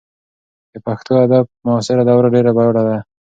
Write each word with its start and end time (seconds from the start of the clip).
د 0.71 0.75
پښتو 0.85 1.13
ادب 1.25 1.45
معاصره 1.65 2.03
دوره 2.09 2.27
ډېره 2.35 2.51
بډایه 2.57 2.83
ده. 2.87 2.97